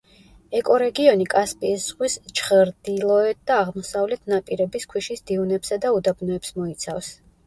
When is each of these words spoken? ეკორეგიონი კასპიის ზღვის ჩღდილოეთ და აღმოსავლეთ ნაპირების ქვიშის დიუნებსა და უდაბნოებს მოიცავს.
ეკორეგიონი 0.59 1.25
კასპიის 1.33 1.83
ზღვის 1.91 2.15
ჩღდილოეთ 2.39 3.41
და 3.51 3.57
აღმოსავლეთ 3.65 4.25
ნაპირების 4.33 4.89
ქვიშის 4.95 5.21
დიუნებსა 5.33 5.79
და 5.85 5.93
უდაბნოებს 5.99 6.57
მოიცავს. 6.57 7.11